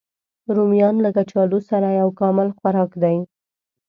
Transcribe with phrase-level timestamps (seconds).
[0.55, 3.17] رومیان له کچالو سره یو کامل خوراک دی